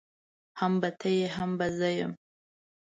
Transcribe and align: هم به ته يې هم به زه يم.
هم 0.59 0.73
به 0.81 0.89
ته 0.99 1.09
يې 1.17 1.27
هم 1.37 1.51
به 1.59 1.67
زه 1.77 1.89
يم. 1.99 2.11